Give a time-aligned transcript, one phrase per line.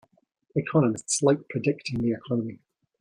[0.55, 2.57] Economists like predicting the Economy.